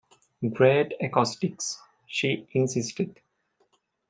[0.53, 3.19] "Great acoustics," she insisted.